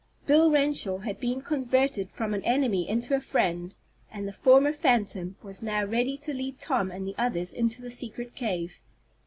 Bill 0.25 0.49
Renshaw 0.49 0.97
had 0.97 1.19
been 1.19 1.41
converted 1.43 2.09
from 2.09 2.33
an 2.33 2.43
enemy 2.43 2.89
into 2.89 3.13
a 3.15 3.21
friend, 3.21 3.75
and 4.11 4.27
the 4.27 4.33
former 4.33 4.73
phantom 4.73 5.35
was 5.43 5.61
now 5.61 5.85
ready 5.85 6.17
to 6.25 6.33
lead 6.33 6.59
Tom 6.59 6.89
and 6.89 7.05
the 7.05 7.13
others 7.19 7.53
into 7.53 7.83
the 7.83 7.91
secret 7.91 8.33
cave. 8.33 8.79